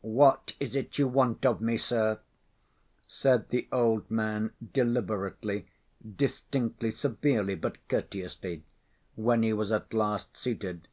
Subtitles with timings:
[0.00, 2.20] "What is it you want of me, sir?"
[3.06, 5.66] said the old man, deliberately,
[6.16, 8.64] distinctly, severely, but courteously,
[9.16, 10.88] when he was at last seated.